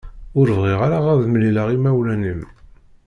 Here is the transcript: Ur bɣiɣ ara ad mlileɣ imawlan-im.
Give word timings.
Ur 0.39 0.47
bɣiɣ 0.57 0.79
ara 0.87 0.99
ad 1.13 1.21
mlileɣ 1.33 1.67
imawlan-im. 1.75 2.41